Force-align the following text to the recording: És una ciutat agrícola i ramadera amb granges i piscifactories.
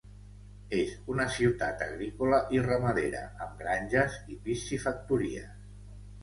És 0.77 0.93
una 1.15 1.27
ciutat 1.35 1.83
agrícola 1.87 2.39
i 2.59 2.63
ramadera 2.69 3.21
amb 3.47 3.61
granges 3.61 4.17
i 4.37 4.41
piscifactories. 4.49 5.55